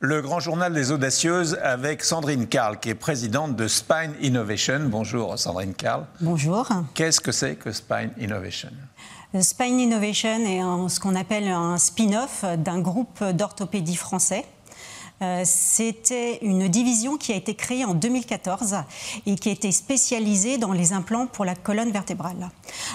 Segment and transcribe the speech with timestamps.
[0.00, 4.82] Le grand journal des audacieuses avec Sandrine Carl, qui est présidente de Spine Innovation.
[4.84, 6.06] Bonjour Sandrine Carl.
[6.20, 6.68] Bonjour.
[6.94, 8.68] Qu'est-ce que c'est que Spine Innovation?
[9.40, 14.44] Spine Innovation est ce qu'on appelle un spin-off d'un groupe d'orthopédie français
[15.20, 18.76] euh, c'était une division qui a été créée en 2014
[19.26, 22.50] et qui été spécialisée dans les implants pour la colonne vertébrale.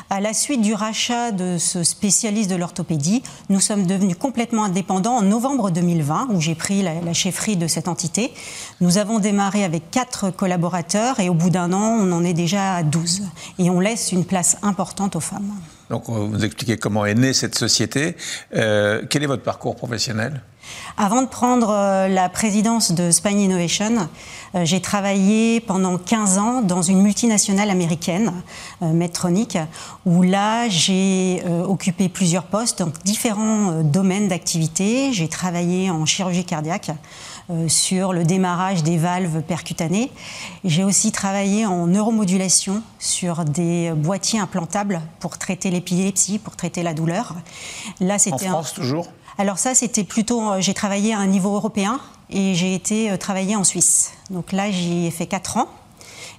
[0.09, 5.17] À la suite du rachat de ce spécialiste de l'orthopédie, nous sommes devenus complètement indépendants
[5.17, 8.31] en novembre 2020, où j'ai pris la, la, chefferie de cette entité.
[8.79, 12.75] Nous avons démarré avec quatre collaborateurs et au bout d'un an, on en est déjà
[12.75, 13.23] à 12.
[13.59, 15.53] Et on laisse une place importante aux femmes.
[15.89, 18.15] Donc, vous nous expliquez comment est née cette société.
[18.55, 20.41] Euh, quel est votre parcours professionnel?
[20.97, 24.07] Avant de prendre euh, la présidence de Spine Innovation,
[24.55, 28.31] euh, j'ai travaillé pendant 15 ans dans une multinationale américaine,
[28.81, 29.57] Medtronic,
[30.05, 35.11] où là j'ai occupé plusieurs postes dans différents domaines d'activité.
[35.11, 36.91] J'ai travaillé en chirurgie cardiaque.
[37.67, 40.11] Sur le démarrage des valves percutanées.
[40.63, 46.93] J'ai aussi travaillé en neuromodulation sur des boîtiers implantables pour traiter l'épilepsie, pour traiter la
[46.93, 47.35] douleur.
[47.99, 49.07] Là, c'était en France toujours?
[49.37, 53.17] Alors ça, c'était plutôt, euh, j'ai travaillé à un niveau européen et j'ai été euh,
[53.17, 54.11] travailler en Suisse.
[54.29, 55.69] Donc là, j'y ai fait 4 ans.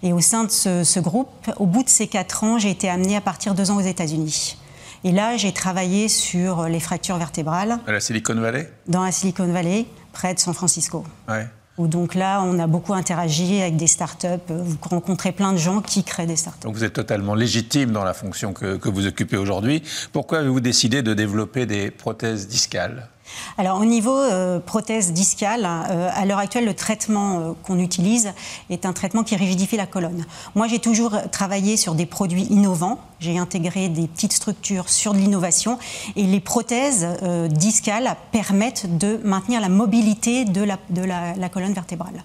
[0.03, 3.17] Et au sein de ce, groupe, au bout de ces 4 ans, j'ai été amenée
[3.17, 4.57] à partir deux ans aux États-Unis.
[5.03, 7.79] Et là, j'ai travaillé sur euh, les fractures vertébrales.
[7.87, 8.71] À la Silicon Valley?
[8.87, 11.05] Dans la Silicon Valley, près de San Francisco.
[11.29, 11.47] Ouais.
[11.77, 14.47] Où donc là, on a beaucoup interagi avec des startups.
[14.49, 16.63] Vous rencontrez plein de gens qui créent des startups.
[16.63, 19.83] Donc vous êtes totalement légitime dans la fonction que, que vous occupez aujourd'hui.
[20.13, 23.09] Pourquoi avez-vous décidé de développer des prothèses discales?
[23.59, 28.33] Alors au niveau euh, prothèse discale, euh, à l'heure actuelle, le traitement euh, qu'on utilise
[28.71, 30.25] est un traitement qui rigidifie la colonne.
[30.55, 32.99] Moi, j'ai toujours travaillé sur des produits innovants.
[33.21, 35.79] J'ai intégré des petites structures sur de l'innovation
[36.17, 37.07] et les prothèses
[37.49, 42.25] discales permettent de maintenir la mobilité de la colonne vertébrale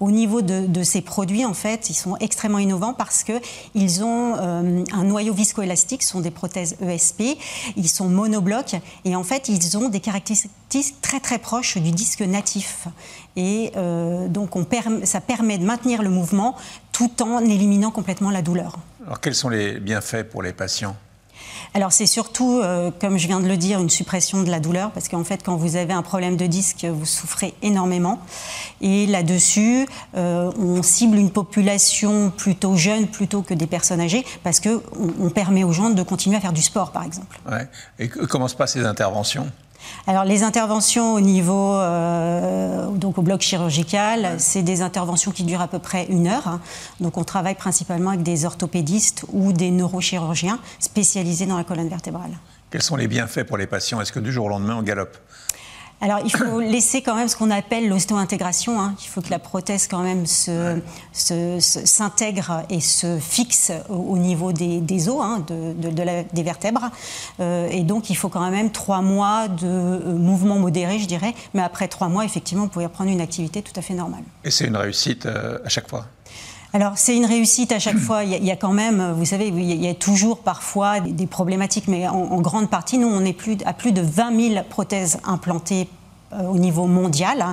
[0.00, 4.84] au niveau de, ces produits, en fait, ils sont extrêmement innovants parce qu'ils ont euh,
[4.92, 7.38] un noyau viscoélastique, ce sont des prothèses ESP,
[7.76, 10.52] ils sont monoblocs et en fait, ils ont des caractéristiques
[11.00, 12.88] très très proches du disque natif.
[13.36, 14.66] Et euh, donc, on
[15.04, 16.56] ça permet de maintenir le mouvement
[16.92, 18.78] tout en éliminant complètement la douleur.
[19.06, 20.96] Alors, quels sont les bienfaits pour les patients?
[21.74, 24.90] Alors c'est surtout, euh, comme je viens de le dire, une suppression de la douleur,
[24.92, 28.20] parce qu'en fait quand vous avez un problème de disque, vous souffrez énormément.
[28.80, 34.60] Et là-dessus, euh, on cible une population plutôt jeune plutôt que des personnes âgées, parce
[34.60, 34.80] qu'on
[35.20, 37.40] on permet aux gens de continuer à faire du sport, par exemple.
[37.98, 39.50] Et comment se passent ces interventions?
[40.06, 45.62] Alors les interventions au niveau, euh, donc au bloc chirurgical, c'est des interventions qui durent
[45.62, 46.46] à peu près une heure.
[46.48, 46.60] Hein.
[47.00, 52.32] Donc on travaille principalement avec des orthopédistes ou des neurochirurgiens spécialisés dans la colonne vertébrale.
[52.70, 54.00] Quels sont les bienfaits pour les patients?
[54.00, 55.16] Est-ce que du jour au lendemain on galope?
[56.04, 58.78] Alors, il faut laisser quand même ce qu'on appelle l'ostéo-intégration.
[58.78, 58.94] Hein.
[59.02, 60.26] Il faut que la prothèse quand même
[61.12, 66.90] s'intègre et se fixe au, niveau des, os, hein, des vertèbres.
[67.40, 71.32] Euh, et donc, il faut quand même trois mois de euh, mouvement modéré, je dirais.
[71.54, 74.24] Mais après trois mois, effectivement, vous pouvez reprendre une activité tout à fait normale.
[74.44, 76.04] Et c'est une réussite euh, à chaque fois?
[76.74, 78.24] Alors c'est une réussite à chaque fois.
[78.24, 82.08] Il y, a, quand même, vous savez, il y a toujours parfois des, problématiques, mais
[82.08, 85.88] en, grande partie, nous, on est plus, à plus de 20 000 prothèses implantées
[86.32, 87.44] euh, au niveau mondial.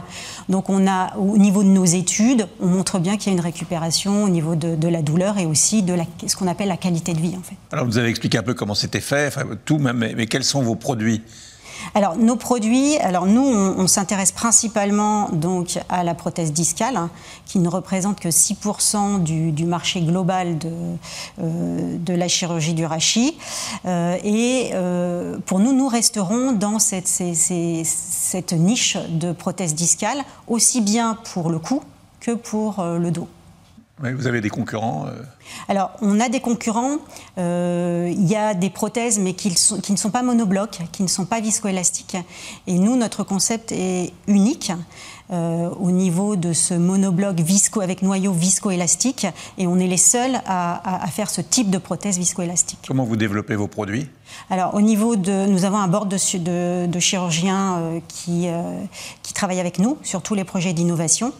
[0.49, 3.43] Donc on a, au niveau de nos études, on montre bien qu'il y a une
[3.43, 5.95] récupération au niveau de, la douleur et aussi de
[6.25, 7.55] ce qu'on appelle la qualité de vie en fait.
[7.71, 10.75] Alors vous avez expliqué un peu comment c'était fait, tout, mais, mais quels sont vos
[10.75, 11.21] produits?
[11.93, 17.09] Alors nos produits, alors nous on, s'intéresse principalement donc à la prothèse discale hein,
[17.45, 20.71] qui ne représente que 6% du, marché global de,
[21.41, 23.37] euh, la chirurgie du rachis.
[23.85, 30.81] Euh, et euh, pour nous nous resterons dans cette, cette niche de prothèse discale aussi
[30.81, 31.81] bien pour le cou
[32.19, 33.27] que pour le dos
[34.01, 35.21] vous avez des concurrents euh
[35.67, 36.97] Alors, on a des concurrents.
[37.37, 41.07] Euh, il y a des prothèses, mais qui, qui, ne sont pas monoblocs, qui ne
[41.07, 42.17] sont pas viscoélastiques.
[42.67, 44.71] Et nous, notre concept est unique.
[45.31, 49.25] Euh, au niveau de ce monobloc visco avec noyau viscoélastique
[49.57, 52.79] et on est les seuls à, faire ce type de prothèse viscoélastique.
[52.85, 54.09] Comment vous développez vos produits?
[54.49, 58.61] Alors au niveau de, nous avons un board de, de, chirurgiens euh, qui, euh,
[59.23, 61.31] qui travaillent avec nous sur tous les projets d'innovation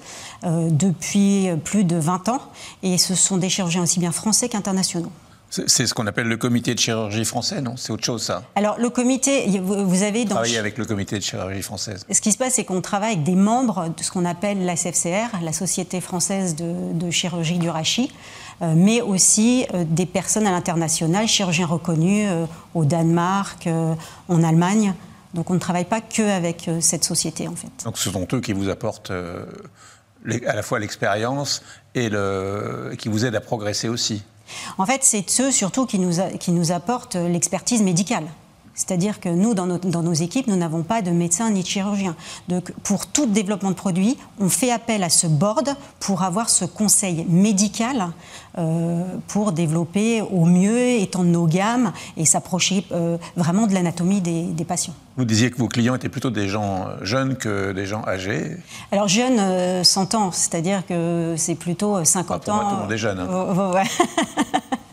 [0.43, 2.41] depuis plus de 20 ans
[2.83, 5.11] et ce sont des chirurgiens aussi bien français qu'internationaux.
[5.51, 7.75] C'est ce qu'on appelle le comité de chirurgie français, non?
[7.75, 8.43] C'est autre chose, ça?
[8.55, 10.23] Alors, le comité, vous avez...
[10.23, 10.35] Dans...
[10.35, 12.05] Travailler avec le comité de chirurgie française.
[12.09, 14.75] Ce qui se passe, c'est qu'on travaille avec des membres de ce qu'on appelle la
[14.75, 18.13] CFCR, la Société française de, chirurgie du rachis,
[18.61, 23.67] euh, mais aussi euh, des personnes à l'international, chirurgiens reconnus euh, au Danemark,
[24.29, 24.93] en Allemagne,
[25.33, 27.71] Donc on ne travaille pas que avec cette société en fait.
[27.83, 29.11] Donc ce sont eux qui vous apportent
[30.45, 31.61] à la fois l'expérience
[31.95, 32.09] et
[32.97, 34.23] qui vous aident à progresser aussi.
[34.77, 38.25] En fait, c'est ceux surtout qui nous, qui nous apportent l'expertise médicale.
[38.73, 42.15] C'est-à-dire que nous, dans nos, équipes, nous n'avons pas de médecins ni de chirurgiens.
[42.47, 46.65] Donc, pour tout développement de produit, on fait appel à ce board pour avoir ce
[46.65, 48.07] conseil médical
[48.57, 54.65] euh, pour développer au mieux, étendre nos gammes et s'approcher euh, vraiment de l'anatomie des,
[54.65, 54.93] patients.
[55.17, 58.57] Vous disiez que vos clients étaient plutôt des gens jeunes que des gens âgés
[58.91, 62.59] Alors, jeunes, 100 euh, ans, c'est-à-dire que c'est plutôt 50 ans.
[62.59, 63.19] tout le monde est jeune.
[63.19, 63.83] Hein.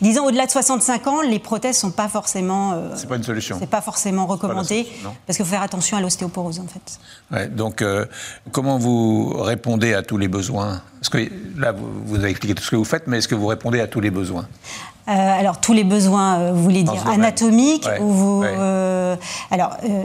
[0.00, 2.72] Disons, au-delà de 65 ans, les prothèses sont pas forcément.
[2.72, 3.56] Euh, c'est pas une solution.
[3.58, 4.86] C'est pas forcément recommandé
[5.26, 6.98] parce qu'il faut faire attention à l'ostéoporose en fait.
[7.32, 8.06] Ouais, donc, euh,
[8.52, 10.82] comment vous répondez à tous les besoins?
[11.00, 13.46] Parce que là, vous, avez expliqué tout ce que vous faites, mais est-ce que vous
[13.46, 14.46] répondez à tous les besoins?
[15.08, 18.44] Euh, alors tous les besoins, vous voulez dire anatomiques ou vous,
[19.50, 20.04] alors euh,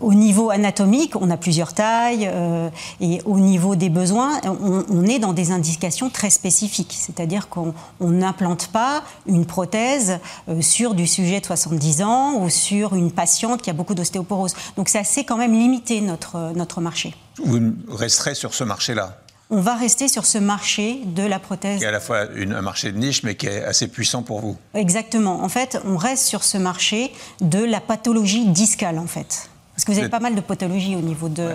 [0.00, 2.68] au niveau anatomique, on a plusieurs tailles euh,
[3.00, 6.94] et au niveau des besoins, on, est dans des indications très spécifiques.
[6.96, 10.18] C'est-à-dire qu'on n'implante pas une prothèse
[10.48, 14.54] euh, sur du sujet de 70 ans ou sur une patiente qui a beaucoup d'ostéoporose.
[14.76, 17.14] Donc c'est assez quand même limité notre, notre marché.
[17.44, 19.18] Vous resterez sur ce marché-là?
[19.50, 21.78] On va rester sur ce marché de la prothèse.
[21.78, 24.40] Qui est à la fois un marché de niche, mais qui est assez puissant pour
[24.40, 24.56] vous.
[24.72, 25.42] Exactement.
[25.42, 29.50] En fait, on reste sur ce marché de la pathologie discale, en fait.
[29.74, 31.48] Parce que vous, avez pas mal de pathologies au niveau de,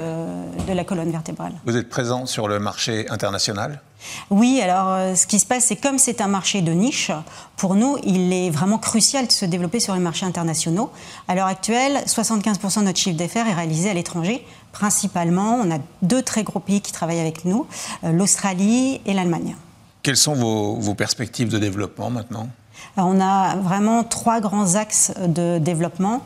[0.68, 1.54] de, la colonne vertébrale.
[1.66, 3.82] Vous êtes présent sur le marché international?
[4.30, 7.12] Oui, alors euh, ce qui se passe, c'est comme c'est un marché de niche,
[7.56, 10.92] pour nous, il est vraiment crucial de se développer sur les marchés internationaux.
[11.30, 14.46] À l'heure actuelle, 75% de notre chiffre d'affaires est réalisé à l'étranger.
[14.74, 17.68] Principalement, on a deux très gros pays qui travaillent avec nous,
[18.04, 19.56] euh, l'Australie et l'Allemagne.
[20.04, 22.50] Quelles sont vos, vos perspectives de développement maintenant?
[22.98, 26.22] On a vraiment trois grands axes de développement.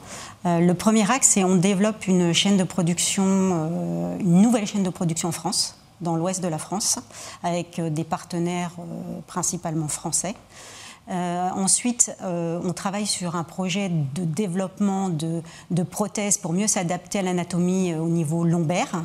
[0.45, 4.83] Euh, le premier axe, c'est on développe une chaîne de production, euh, une nouvelle chaîne
[4.83, 6.99] de production en France, dans l'ouest de la France,
[7.43, 8.71] avec euh, des partenaires
[9.27, 10.35] principalement français.
[11.09, 17.93] Ensuite, on travaille sur un projet de développement de, prothèses pour mieux s'adapter à l'anatomie
[17.93, 19.03] au niveau lombaire.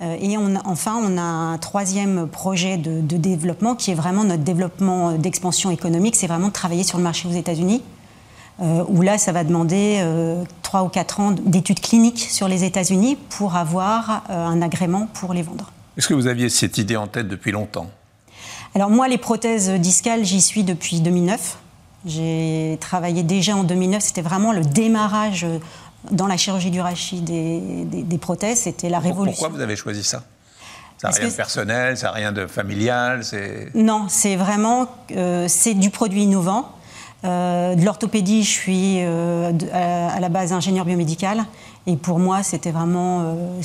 [0.00, 5.12] et enfin, on a un troisième projet de, de développement qui est vraiment notre développement
[5.12, 7.82] d'expansion économique, c'est vraiment de travailler sur le marché aux États-Unis
[8.60, 12.48] euh, où là, ça va demander euh, trois 3 ou 4 ans d'études cliniques sur
[12.48, 15.70] les États-Unis pour avoir euh, un agrément pour les vendre.
[15.98, 17.90] Est-ce que vous aviez cette idée en tête depuis longtemps?
[18.74, 21.58] Alors moi, les prothèses discales, j'y suis depuis 2009.
[22.04, 25.46] J'ai travaillé déjà en 2009, c'était vraiment le démarrage
[26.10, 29.38] dans la chirurgie du rachis des, des, prothèses, c'était la révolution.
[29.38, 30.24] Pourquoi vous avez choisi ça?
[30.98, 33.22] Ça n'a rien de personnel, ça n'a rien de familial
[33.74, 34.88] Non, c'est vraiment
[35.46, 36.72] c'est du produit innovant.
[37.24, 41.44] Euh, de l'orthopédie, je suis euh, à, la base ingénieur biomédical.
[41.86, 43.20] Et pour moi, c'était vraiment.
[43.22, 43.60] Euh,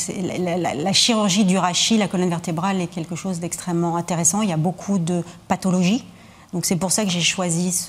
[0.76, 4.42] la, chirurgie du rachis, la colonne vertébrale, est quelque chose d'extrêmement intéressant.
[4.42, 6.06] Il y a beaucoup de pathologies.
[6.54, 7.88] Donc c'est pour ça que j'ai choisi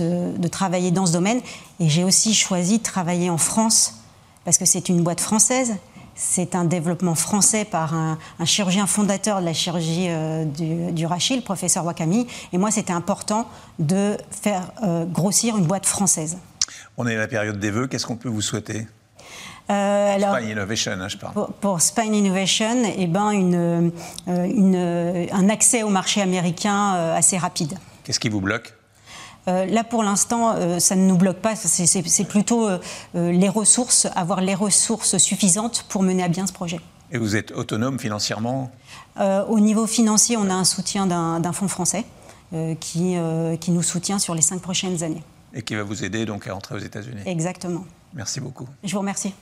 [0.00, 1.40] de travailler dans ce domaine.
[1.78, 4.00] Et j'ai aussi choisi de travailler en France,
[4.44, 5.76] parce que c'est une boîte française
[6.14, 11.42] c'est un développement français par un, chirurgien fondateur de la chirurgie euh, du, rachis, le
[11.42, 12.26] professeur Wakami.
[12.52, 13.48] Et moi, c'était important
[13.78, 16.38] de faire euh, grossir une boîte française.
[16.96, 17.86] On est à la période des vœux.
[17.86, 18.86] Qu'est-ce qu'on peut vous souhaiter?
[19.70, 21.48] Euh, Spine Innovation, hein, je parle.
[21.60, 23.90] Pour, Spine Innovation, eh ben
[24.26, 27.78] un accès au marché américain assez rapide.
[28.04, 28.74] Qu'est-ce qui vous bloque?
[29.48, 31.56] Euh, là, pour l'instant, euh, ça ne nous bloque pas.
[31.56, 32.78] C'est plutôt euh,
[33.14, 36.80] les ressources, avoir les ressources suffisantes pour mener à bien ce projet.
[37.10, 38.70] Et vous êtes autonome financièrement?
[39.18, 42.06] Au niveau financier, on a un soutien d'un fonds français
[42.80, 43.16] qui,
[43.60, 45.22] qui nous soutient sur les cinq prochaines années.
[45.52, 47.84] Et qui va vous aider donc à rentrer aux États-Unis Exactement.
[48.14, 48.66] Merci beaucoup.
[48.82, 49.34] Je vous remercie.